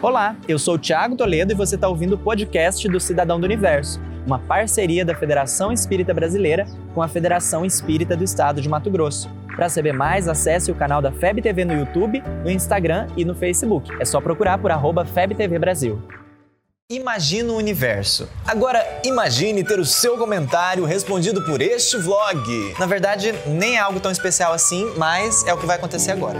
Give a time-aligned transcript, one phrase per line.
[0.00, 3.44] Olá, eu sou o Thiago Toledo e você está ouvindo o podcast do Cidadão do
[3.44, 8.92] Universo, uma parceria da Federação Espírita Brasileira com a Federação Espírita do Estado de Mato
[8.92, 9.28] Grosso.
[9.56, 13.34] Para saber mais, acesse o canal da FEB TV no YouTube, no Instagram e no
[13.34, 13.90] Facebook.
[13.98, 16.00] É só procurar por arroba FebTV Brasil.
[16.88, 18.28] Imagina o universo.
[18.46, 22.72] Agora, imagine ter o seu comentário respondido por este vlog.
[22.78, 26.38] Na verdade, nem é algo tão especial assim, mas é o que vai acontecer agora.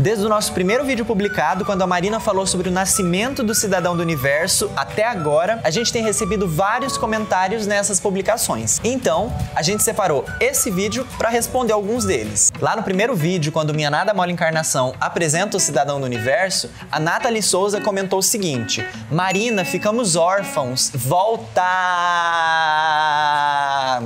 [0.00, 3.94] Desde o nosso primeiro vídeo publicado, quando a Marina falou sobre o nascimento do cidadão
[3.94, 8.80] do universo, até agora, a gente tem recebido vários comentários nessas publicações.
[8.82, 12.50] Então, a gente separou esse vídeo para responder alguns deles.
[12.62, 16.98] Lá no primeiro vídeo, quando Minha Nada Mola Encarnação apresenta o cidadão do universo, a
[16.98, 21.60] Nathalie Souza comentou o seguinte: Marina, ficamos órfãos, volta!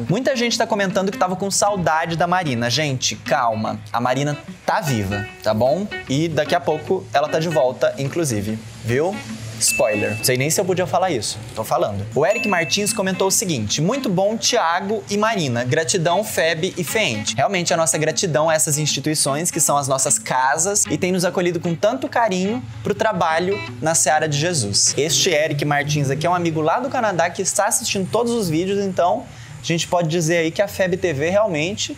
[0.09, 2.69] Muita gente está comentando que estava com saudade da Marina.
[2.69, 5.84] Gente, calma, a Marina tá viva, tá bom?
[6.09, 9.15] E daqui a pouco ela tá de volta, inclusive, viu?
[9.61, 10.19] Spoiler.
[10.23, 11.39] Sei nem se eu podia falar isso.
[11.55, 12.05] Tô falando.
[12.15, 15.65] O Eric Martins comentou o seguinte: muito bom, Tiago e Marina.
[15.65, 17.35] Gratidão, FEB e FEENTE.
[17.37, 21.25] Realmente, a nossa gratidão a essas instituições que são as nossas casas e têm nos
[21.25, 24.95] acolhido com tanto carinho pro trabalho na Seara de Jesus.
[24.97, 28.49] Este Eric Martins aqui é um amigo lá do Canadá que está assistindo todos os
[28.49, 29.25] vídeos, então
[29.61, 31.97] a gente pode dizer aí que a FEB TV realmente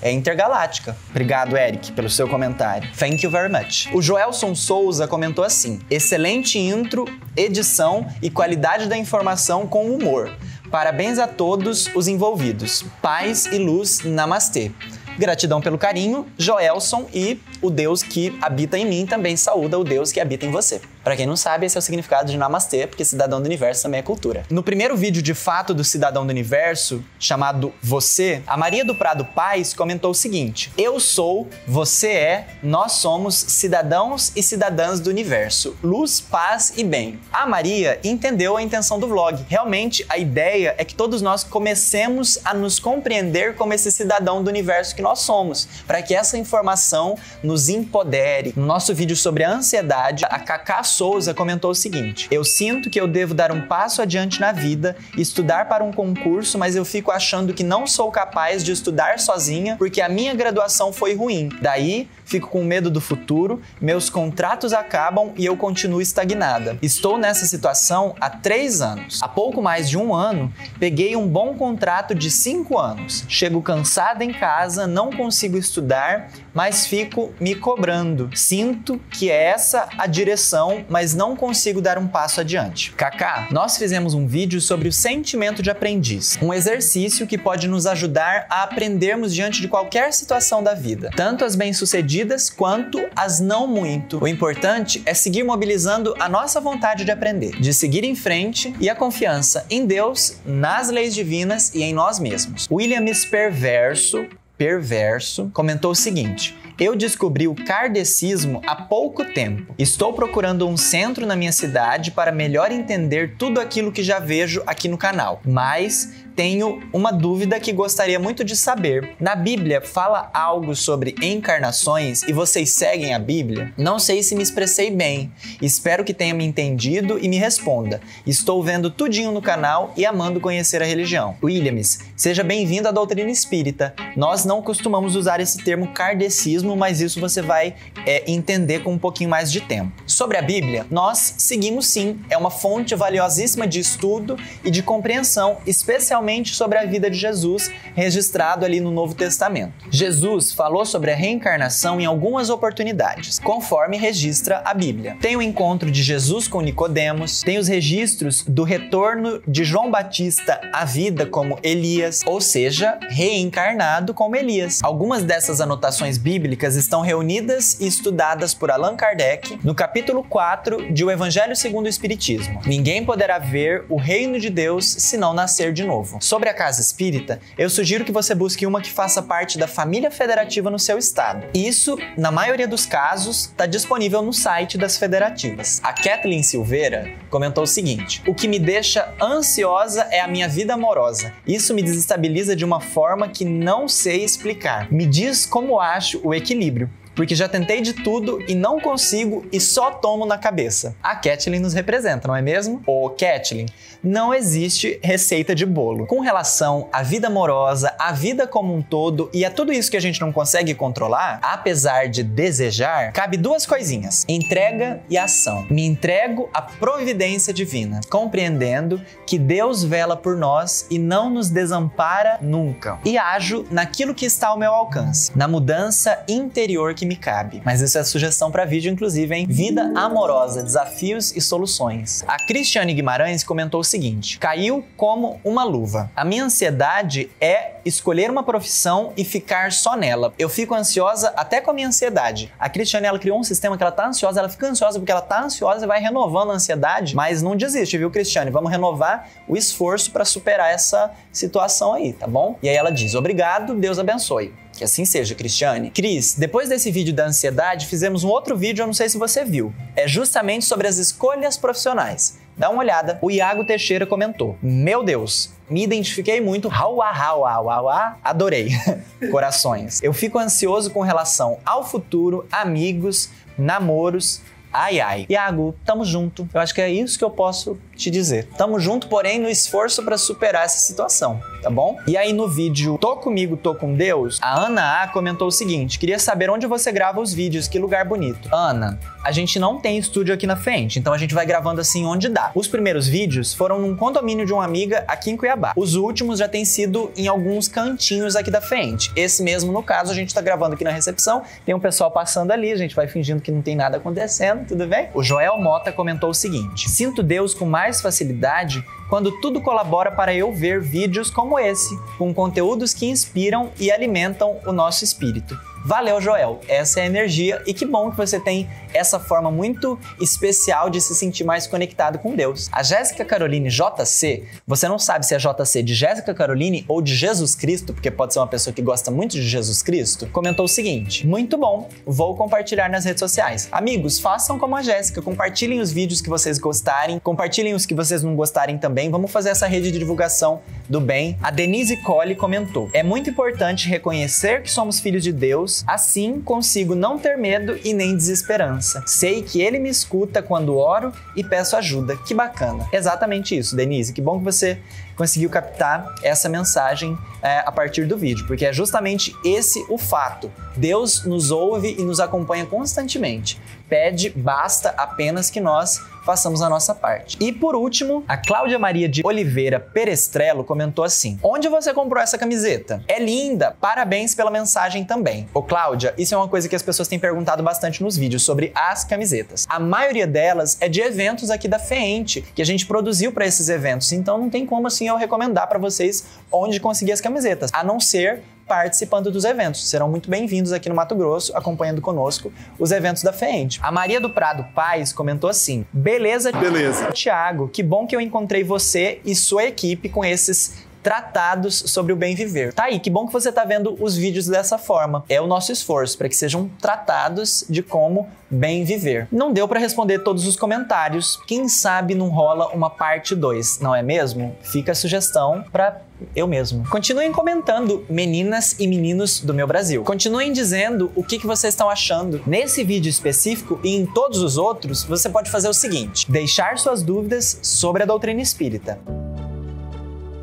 [0.00, 0.96] é intergaláctica.
[1.10, 2.88] Obrigado, Eric, pelo seu comentário.
[2.96, 3.88] Thank you very much.
[3.92, 7.04] O Joelson Souza comentou assim: excelente intro,
[7.36, 10.30] edição e qualidade da informação com humor.
[10.70, 12.84] Parabéns a todos os envolvidos.
[13.00, 14.70] Paz e luz, namastê.
[15.18, 20.12] Gratidão pelo carinho, Joelson e o Deus que habita em mim também saúda o Deus
[20.12, 20.80] que habita em você.
[21.08, 24.00] Para quem não sabe, esse é o significado de Namastê, porque cidadão do universo também
[24.00, 24.42] é cultura.
[24.50, 29.24] No primeiro vídeo de fato do Cidadão do Universo, chamado Você, a Maria do Prado
[29.24, 35.74] Paz comentou o seguinte: Eu sou, você é, nós somos cidadãos e cidadãs do universo.
[35.82, 37.18] Luz, paz e bem.
[37.32, 39.42] A Maria entendeu a intenção do vlog.
[39.48, 44.50] Realmente, a ideia é que todos nós comecemos a nos compreender como esse cidadão do
[44.50, 48.52] universo que nós somos, para que essa informação nos empodere.
[48.54, 53.00] No nosso vídeo sobre a ansiedade, a Cacá Souza comentou o seguinte: Eu sinto que
[53.00, 57.12] eu devo dar um passo adiante na vida, estudar para um concurso, mas eu fico
[57.12, 61.50] achando que não sou capaz de estudar sozinha porque a minha graduação foi ruim.
[61.62, 66.76] Daí, fico com medo do futuro, meus contratos acabam e eu continuo estagnada.
[66.82, 69.20] Estou nessa situação há três anos.
[69.22, 73.24] Há pouco mais de um ano, peguei um bom contrato de cinco anos.
[73.28, 78.28] Chego cansada em casa, não consigo estudar, mas fico me cobrando.
[78.34, 82.92] Sinto que é essa a direção, mas não consigo dar um passo adiante.
[82.92, 87.86] Kaká, nós fizemos um vídeo sobre o sentimento de aprendiz, um exercício que pode nos
[87.86, 93.66] ajudar a aprendermos diante de qualquer situação da vida, tanto as bem-sucedidas quanto as não
[93.66, 94.22] muito.
[94.22, 98.88] O importante é seguir mobilizando a nossa vontade de aprender, de seguir em frente e
[98.88, 102.66] a confiança em Deus, nas leis divinas e em nós mesmos.
[102.70, 102.98] William
[103.30, 104.26] Perverso
[104.58, 109.74] perverso, comentou o seguinte: eu descobri o kardecismo há pouco tempo.
[109.78, 114.62] Estou procurando um centro na minha cidade para melhor entender tudo aquilo que já vejo
[114.66, 119.16] aqui no canal, mas tenho uma dúvida que gostaria muito de saber.
[119.18, 123.74] Na Bíblia fala algo sobre encarnações e vocês seguem a Bíblia?
[123.76, 125.32] Não sei se me expressei bem.
[125.60, 128.00] Espero que tenha me entendido e me responda.
[128.24, 131.34] Estou vendo tudinho no canal e amando conhecer a religião.
[131.42, 133.92] Williams, seja bem-vindo à doutrina espírita.
[134.14, 137.74] Nós não costumamos usar esse termo kardecismo, mas isso você vai
[138.06, 139.90] é, entender com um pouquinho mais de tempo.
[140.06, 142.20] Sobre a Bíblia, nós seguimos sim.
[142.30, 147.70] É uma fonte valiosíssima de estudo e de compreensão, especialmente sobre a vida de Jesus,
[147.94, 149.72] registrado ali no Novo Testamento.
[149.90, 155.16] Jesus falou sobre a reencarnação em algumas oportunidades, conforme registra a Bíblia.
[155.22, 160.60] Tem o encontro de Jesus com Nicodemos, tem os registros do retorno de João Batista
[160.70, 164.80] à vida como Elias, ou seja, reencarnado como Elias.
[164.82, 171.04] Algumas dessas anotações bíblicas estão reunidas e estudadas por Allan Kardec no capítulo 4 de
[171.06, 172.60] O Evangelho segundo o Espiritismo.
[172.66, 176.17] Ninguém poderá ver o reino de Deus se não nascer de novo.
[176.20, 180.10] Sobre a casa espírita, eu sugiro que você busque uma que faça parte da família
[180.10, 181.46] federativa no seu estado.
[181.54, 185.80] Isso, na maioria dos casos, está disponível no site das federativas.
[185.82, 190.74] A Kathleen Silveira comentou o seguinte: O que me deixa ansiosa é a minha vida
[190.74, 191.32] amorosa.
[191.46, 194.90] Isso me desestabiliza de uma forma que não sei explicar.
[194.90, 196.90] Me diz como acho o equilíbrio.
[197.18, 200.94] Porque já tentei de tudo e não consigo e só tomo na cabeça.
[201.02, 202.80] A Kathleen nos representa, não é mesmo?
[202.86, 203.66] Ô, Kathleen,
[204.00, 206.06] não existe receita de bolo.
[206.06, 209.96] Com relação à vida amorosa, à vida como um todo e a tudo isso que
[209.96, 215.66] a gente não consegue controlar, apesar de desejar, cabe duas coisinhas: entrega e ação.
[215.68, 222.38] Me entrego à providência divina, compreendendo que Deus vela por nós e não nos desampara
[222.40, 223.00] nunca.
[223.04, 227.62] E ajo naquilo que está ao meu alcance, na mudança interior que me cabe.
[227.64, 232.22] Mas isso é sugestão para vídeo, inclusive, em Vida amorosa, desafios e soluções.
[232.28, 236.10] A Cristiane Guimarães comentou o seguinte: caiu como uma luva.
[236.14, 240.34] A minha ansiedade é escolher uma profissão e ficar só nela.
[240.38, 242.52] Eu fico ansiosa até com a minha ansiedade.
[242.58, 245.22] A Cristiane ela criou um sistema que ela tá ansiosa, ela fica ansiosa porque ela
[245.22, 248.50] tá ansiosa e vai renovando a ansiedade, mas não desiste, viu, Cristiane?
[248.50, 252.58] Vamos renovar o esforço para superar essa situação aí, tá bom?
[252.62, 254.52] E aí ela diz: "Obrigado, Deus abençoe".
[254.78, 255.90] Que assim seja, Cristiane.
[255.90, 259.44] Cris, depois desse vídeo da ansiedade, fizemos um outro vídeo, eu não sei se você
[259.44, 259.74] viu.
[259.96, 262.38] É justamente sobre as escolhas profissionais.
[262.56, 263.18] Dá uma olhada.
[263.20, 266.70] O Iago Teixeira comentou: Meu Deus, me identifiquei muito.
[266.72, 268.68] Hauá, hauá, hauá, adorei.
[269.32, 270.00] Corações.
[270.00, 274.42] Eu fico ansioso com relação ao futuro, amigos, namoros.
[274.72, 275.26] Ai, ai.
[275.28, 276.48] Iago, tamo junto.
[276.54, 278.48] Eu acho que é isso que eu posso te dizer.
[278.56, 281.98] Tamo junto, porém, no esforço para superar essa situação, tá bom?
[282.06, 285.98] E aí no vídeo Tô Comigo, Tô Com Deus, a Ana A comentou o seguinte:
[285.98, 288.48] queria saber onde você grava os vídeos, que lugar bonito.
[288.52, 292.06] Ana, a gente não tem estúdio aqui na frente, então a gente vai gravando assim
[292.06, 292.52] onde dá.
[292.54, 295.72] Os primeiros vídeos foram num condomínio de uma amiga aqui em Cuiabá.
[295.76, 299.10] Os últimos já têm sido em alguns cantinhos aqui da frente.
[299.16, 302.52] Esse mesmo, no caso, a gente tá gravando aqui na recepção, tem um pessoal passando
[302.52, 305.08] ali, a gente vai fingindo que não tem nada acontecendo, tudo bem?
[305.12, 310.10] O Joel Mota comentou o seguinte: Sinto Deus com mais mais facilidade quando tudo colabora
[310.12, 315.58] para eu ver vídeos como esse, com conteúdos que inspiram e alimentam o nosso espírito.
[315.88, 316.60] Valeu, Joel.
[316.68, 321.00] Essa é a energia e que bom que você tem essa forma muito especial de
[321.00, 322.68] se sentir mais conectado com Deus.
[322.70, 327.14] A Jéssica Caroline JC, você não sabe se é JC de Jéssica Caroline ou de
[327.14, 330.68] Jesus Cristo, porque pode ser uma pessoa que gosta muito de Jesus Cristo, comentou o
[330.68, 333.66] seguinte: Muito bom, vou compartilhar nas redes sociais.
[333.72, 338.22] Amigos, façam como a Jéssica, compartilhem os vídeos que vocês gostarem, compartilhem os que vocês
[338.22, 339.10] não gostarem também.
[339.10, 341.38] Vamos fazer essa rede de divulgação do bem.
[341.42, 346.94] A Denise Colli comentou: É muito importante reconhecer que somos filhos de Deus, assim consigo
[346.94, 349.02] não ter medo e nem desesperança.
[349.06, 352.16] Sei que ele me escuta quando oro e peço ajuda.
[352.16, 352.86] Que bacana.
[352.92, 354.12] Exatamente isso, Denise.
[354.12, 354.78] Que bom que você
[355.16, 360.50] conseguiu captar essa mensagem é, a partir do vídeo, porque é justamente esse o fato.
[360.76, 363.60] Deus nos ouve e nos acompanha constantemente.
[363.88, 367.38] Pede, basta apenas que nós façamos a nossa parte.
[367.40, 372.36] E por último, a Cláudia Maria de Oliveira Perestrelo comentou assim: Onde você comprou essa
[372.36, 373.02] camiseta?
[373.08, 375.48] É linda, parabéns pela mensagem também.
[375.54, 378.70] Ô Cláudia, isso é uma coisa que as pessoas têm perguntado bastante nos vídeos sobre
[378.74, 379.66] as camisetas.
[379.70, 383.70] A maioria delas é de eventos aqui da Feente, que a gente produziu para esses
[383.70, 387.82] eventos, então não tem como assim eu recomendar para vocês onde conseguir as camisetas, a
[387.82, 389.88] não ser participando dos eventos.
[389.88, 393.78] Serão muito bem-vindos aqui no Mato Grosso, acompanhando conosco os eventos da FEENT.
[393.82, 397.10] A Maria do Prado Paz comentou assim: Beleza, beleza.
[397.12, 402.16] Tiago, que bom que eu encontrei você e sua equipe com esses tratados sobre o
[402.16, 402.72] bem viver.
[402.72, 405.24] Tá aí, que bom que você tá vendo os vídeos dessa forma.
[405.28, 409.28] É o nosso esforço para que sejam tratados de como bem viver.
[409.30, 411.36] Não deu para responder todos os comentários.
[411.46, 414.56] Quem sabe não rola uma parte 2, não é mesmo?
[414.62, 416.02] Fica a sugestão para
[416.34, 416.88] eu mesmo.
[416.88, 420.02] Continuem comentando, meninas e meninos do meu Brasil.
[420.02, 422.42] Continuem dizendo o que, que vocês estão achando.
[422.46, 427.02] Nesse vídeo específico e em todos os outros, você pode fazer o seguinte: deixar suas
[427.02, 428.98] dúvidas sobre a doutrina espírita.